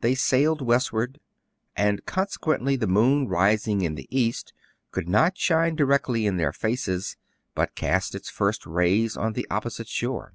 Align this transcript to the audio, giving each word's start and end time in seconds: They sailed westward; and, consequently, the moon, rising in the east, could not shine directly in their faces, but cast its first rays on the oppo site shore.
They 0.00 0.16
sailed 0.16 0.60
westward; 0.62 1.20
and, 1.76 2.04
consequently, 2.06 2.74
the 2.74 2.88
moon, 2.88 3.28
rising 3.28 3.82
in 3.82 3.94
the 3.94 4.08
east, 4.10 4.52
could 4.90 5.08
not 5.08 5.38
shine 5.38 5.76
directly 5.76 6.26
in 6.26 6.38
their 6.38 6.52
faces, 6.52 7.16
but 7.54 7.76
cast 7.76 8.16
its 8.16 8.28
first 8.28 8.66
rays 8.66 9.16
on 9.16 9.34
the 9.34 9.46
oppo 9.52 9.70
site 9.70 9.86
shore. 9.86 10.34